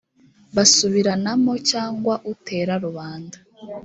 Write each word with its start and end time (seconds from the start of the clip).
basubiranamo 0.55 1.53
cyangwa 1.69 2.13
utera 2.33 2.73
rubanda 2.85 3.37